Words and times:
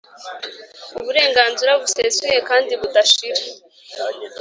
uburenganzira 0.99 1.71
busesuye 1.81 2.37
kandi 2.49 2.71
budashira 2.81 3.41